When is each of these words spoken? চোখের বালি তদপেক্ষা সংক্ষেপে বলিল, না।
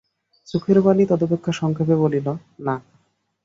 চোখের 0.47 0.77
বালি 0.81 1.03
তদপেক্ষা 1.09 1.51
সংক্ষেপে 1.51 1.95
বলিল, 1.95 2.27
না। 2.59 2.75